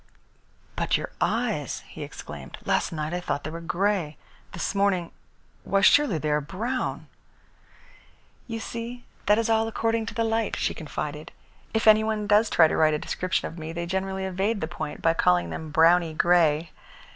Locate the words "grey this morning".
3.61-5.11